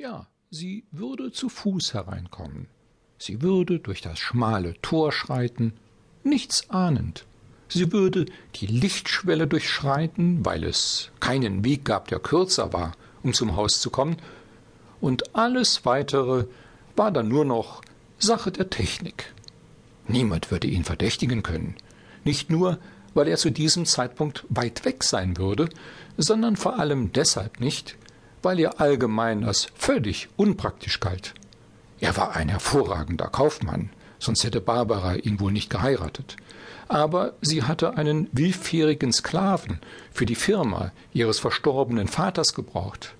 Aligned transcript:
Ja, 0.00 0.26
sie 0.50 0.86
würde 0.92 1.30
zu 1.30 1.50
Fuß 1.50 1.92
hereinkommen. 1.92 2.68
Sie 3.18 3.42
würde 3.42 3.80
durch 3.80 4.00
das 4.00 4.18
schmale 4.18 4.80
Tor 4.80 5.12
schreiten, 5.12 5.74
nichts 6.24 6.70
ahnend. 6.70 7.26
Sie 7.68 7.92
würde 7.92 8.24
die 8.54 8.66
Lichtschwelle 8.66 9.46
durchschreiten, 9.46 10.42
weil 10.42 10.64
es 10.64 11.10
keinen 11.20 11.66
Weg 11.66 11.84
gab, 11.84 12.08
der 12.08 12.18
kürzer 12.18 12.72
war, 12.72 12.92
um 13.22 13.34
zum 13.34 13.56
Haus 13.56 13.82
zu 13.82 13.90
kommen, 13.90 14.16
und 15.02 15.36
alles 15.36 15.84
weitere 15.84 16.46
war 16.96 17.10
dann 17.10 17.28
nur 17.28 17.44
noch 17.44 17.82
Sache 18.18 18.50
der 18.50 18.70
Technik. 18.70 19.34
Niemand 20.08 20.50
würde 20.50 20.66
ihn 20.66 20.84
verdächtigen 20.84 21.42
können, 21.42 21.74
nicht 22.24 22.48
nur, 22.48 22.78
weil 23.12 23.28
er 23.28 23.36
zu 23.36 23.50
diesem 23.50 23.84
Zeitpunkt 23.84 24.46
weit 24.48 24.86
weg 24.86 25.04
sein 25.04 25.36
würde, 25.36 25.68
sondern 26.16 26.56
vor 26.56 26.78
allem 26.78 27.12
deshalb 27.12 27.60
nicht, 27.60 27.98
weil 28.42 28.58
er 28.60 28.80
allgemein 28.80 29.44
als 29.44 29.68
völlig 29.74 30.28
unpraktisch 30.36 31.00
galt. 31.00 31.34
Er 32.00 32.16
war 32.16 32.34
ein 32.36 32.48
hervorragender 32.48 33.28
Kaufmann, 33.28 33.90
sonst 34.18 34.44
hätte 34.44 34.60
Barbara 34.60 35.16
ihn 35.16 35.40
wohl 35.40 35.52
nicht 35.52 35.70
geheiratet. 35.70 36.36
Aber 36.88 37.34
sie 37.40 37.62
hatte 37.62 37.96
einen 37.96 38.28
willfährigen 38.32 39.12
Sklaven 39.12 39.80
für 40.12 40.26
die 40.26 40.34
Firma 40.34 40.92
ihres 41.12 41.38
verstorbenen 41.38 42.08
Vaters 42.08 42.54
gebraucht. 42.54 43.14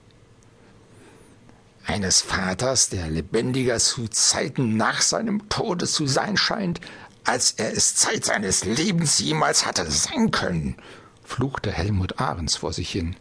Eines 1.87 2.20
Vaters, 2.20 2.89
der 2.89 3.09
lebendiger 3.09 3.78
zu 3.78 4.09
Zeiten 4.09 4.77
nach 4.77 5.02
seinem 5.02 5.48
Tode 5.48 5.87
zu 5.87 6.06
sein 6.06 6.37
scheint, 6.37 6.80
als 7.25 7.52
er 7.52 7.73
es 7.73 7.95
Zeit 7.97 8.25
seines 8.25 8.64
Lebens 8.64 9.19
jemals 9.19 9.66
hatte 9.66 9.91
sein 9.91 10.30
können, 10.30 10.77
fluchte 11.23 11.70
Helmut 11.70 12.19
Ahrens 12.19 12.56
vor 12.56 12.73
sich 12.73 12.91
hin. 12.91 13.16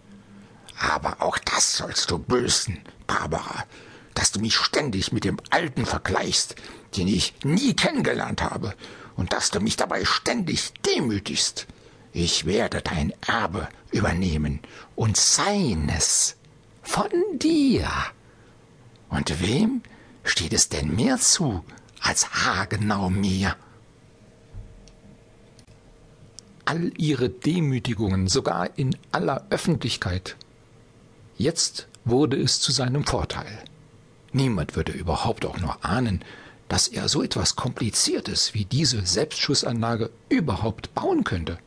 Aber 0.80 1.22
auch 1.22 1.38
das 1.38 1.76
sollst 1.78 2.10
du 2.10 2.18
büßen, 2.18 2.80
Barbara, 3.06 3.66
dass 4.14 4.32
du 4.32 4.40
mich 4.40 4.56
ständig 4.56 5.12
mit 5.12 5.26
dem 5.26 5.38
Alten 5.50 5.86
vergleichst, 5.86 6.55
den 6.96 7.08
ich 7.08 7.34
nie 7.44 7.76
kennengelernt 7.76 8.41
habe, 8.41 8.74
und 9.16 9.34
dass 9.34 9.52
du 9.52 9.60
mich 9.60 9.76
dabei 9.76 10.05
ständig 10.05 10.71
demütigst. 10.86 11.68
Ich 12.13 12.46
werde 12.46 12.82
dein 12.82 13.13
Erbe 13.27 13.68
übernehmen 13.91 14.62
und 14.96 15.18
seines 15.18 16.38
von 16.82 17.12
dir. 17.34 17.90
Und 19.10 19.41
wem 19.41 19.82
steht 20.24 20.54
es 20.54 20.70
denn 20.70 20.96
mehr 20.96 21.20
zu 21.20 21.64
als 21.99 22.30
haargenau 22.32 23.10
mir? 23.10 23.55
all 26.70 26.91
ihre 26.98 27.30
Demütigungen, 27.30 28.27
sogar 28.27 28.77
in 28.77 28.96
aller 29.12 29.48
Öffentlichkeit. 29.49 30.36
Jetzt 31.40 31.87
wurde 32.04 32.35
es 32.35 32.59
zu 32.59 32.73
seinem 32.73 33.05
Vorteil. 33.05 33.63
Niemand 34.34 34.76
würde 34.76 34.91
überhaupt 34.91 35.46
auch 35.46 35.57
nur 35.57 35.84
ahnen, 35.85 36.21
dass 36.68 36.90
er 36.90 37.07
so 37.07 37.23
etwas 37.23 37.55
Kompliziertes 37.55 38.54
wie 38.54 38.65
diese 38.65 39.05
Selbstschussanlage 39.05 40.12
überhaupt 40.27 40.93
bauen 40.93 41.23
könnte. 41.23 41.57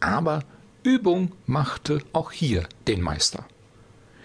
Aber 0.00 0.40
Übung 0.82 1.30
machte 1.46 2.00
auch 2.12 2.32
hier 2.32 2.68
den 2.88 3.02
Meister. 3.02 3.46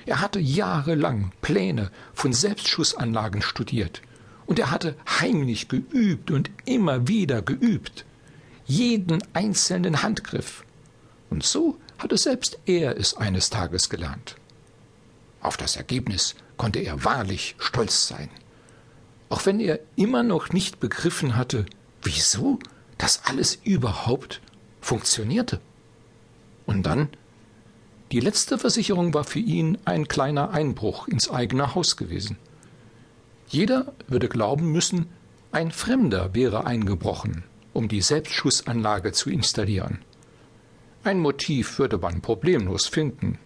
Er 0.08 0.22
hatte 0.22 0.40
jahrelang 0.40 1.32
Pläne 1.42 1.92
von 2.16 2.34
Selbstschussanlagen 2.34 3.44
studiert, 3.44 4.02
und 4.48 4.58
er 4.58 4.72
hatte 4.72 4.96
heimlich 5.08 5.70
geübt 5.70 6.32
und 6.32 6.50
immer 6.66 7.08
wieder 7.08 7.44
geübt 7.44 8.06
jeden 8.66 9.22
einzelnen 9.34 10.02
Handgriff. 10.02 10.66
Und 11.30 11.44
so 11.44 11.78
hatte 12.02 12.18
selbst 12.18 12.60
er 12.66 12.98
es 12.98 13.16
eines 13.16 13.50
Tages 13.50 13.90
gelernt. 13.90 14.36
Auf 15.42 15.58
das 15.58 15.76
Ergebnis 15.76 16.36
konnte 16.58 16.80
er 16.80 17.04
wahrlich 17.04 17.56
stolz 17.60 18.08
sein. 18.08 18.30
Auch 19.30 19.46
wenn 19.46 19.60
er 19.60 19.80
immer 19.96 20.24
noch 20.24 20.50
nicht 20.50 20.80
begriffen 20.80 21.36
hatte, 21.36 21.66
wieso 22.04 22.60
das 22.98 23.24
alles 23.26 23.56
überhaupt 23.64 24.42
funktionierte. 24.82 25.60
Und 26.66 26.84
dann, 26.84 27.10
die 28.12 28.20
letzte 28.20 28.58
Versicherung 28.58 29.14
war 29.14 29.24
für 29.24 29.40
ihn 29.40 29.78
ein 29.86 30.08
kleiner 30.08 30.52
Einbruch 30.52 31.08
ins 31.08 31.30
eigene 31.30 31.76
Haus 31.76 31.98
gewesen. 31.98 32.38
Jeder 33.48 33.94
würde 34.08 34.28
glauben 34.28 34.72
müssen, 34.72 35.08
ein 35.52 35.72
Fremder 35.72 36.34
wäre 36.34 36.66
eingebrochen 36.66 37.44
um 37.74 37.88
die 37.88 38.02
Selbstschussanlage 38.02 39.12
zu 39.12 39.30
installieren. 39.30 40.00
Ein 41.04 41.20
Motiv 41.20 41.80
würde 41.80 41.98
man 41.98 42.22
problemlos 42.22 42.88
finden. 42.88 43.40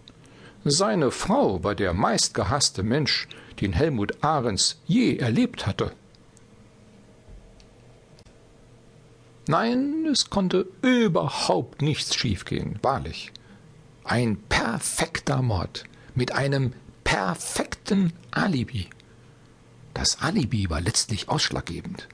Seine 0.64 1.10
Frau 1.10 1.62
war 1.64 1.74
der 1.74 1.94
meistgehasste 1.94 2.82
Mensch, 2.82 3.28
den 3.60 3.72
Helmut 3.72 4.22
Ahrens 4.22 4.80
je 4.86 5.16
erlebt 5.16 5.66
hatte. 5.66 5.92
Nein, 9.48 10.06
es 10.10 10.28
konnte 10.28 10.66
überhaupt 10.82 11.80
nichts 11.80 12.14
schiefgehen, 12.14 12.78
wahrlich. 12.82 13.32
Ein 14.04 14.36
perfekter 14.48 15.40
Mord 15.40 15.84
mit 16.14 16.32
einem 16.32 16.72
perfekten 17.04 18.12
Alibi. 18.32 18.88
Das 19.94 20.20
Alibi 20.20 20.68
war 20.68 20.80
letztlich 20.80 21.28
ausschlaggebend. 21.28 22.08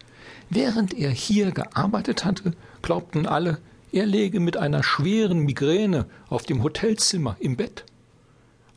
Während 0.50 0.94
er 0.94 1.10
hier 1.10 1.50
gearbeitet 1.50 2.24
hatte, 2.24 2.52
glaubten 2.82 3.26
alle, 3.26 3.58
er 3.92 4.06
läge 4.06 4.40
mit 4.40 4.56
einer 4.56 4.82
schweren 4.82 5.40
Migräne 5.40 6.06
auf 6.28 6.44
dem 6.44 6.62
Hotelzimmer 6.62 7.36
im 7.40 7.56
Bett. 7.56 7.84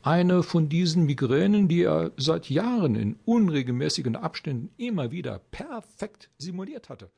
Eine 0.03 0.43
von 0.43 0.69
diesen 0.69 1.05
Migränen, 1.05 1.67
die 1.67 1.83
er 1.83 2.11
seit 2.17 2.49
Jahren 2.49 2.95
in 2.95 3.15
unregelmäßigen 3.25 4.15
Abständen 4.15 4.69
immer 4.77 5.11
wieder 5.11 5.39
perfekt 5.49 6.29
simuliert 6.37 6.89
hatte. 6.89 7.09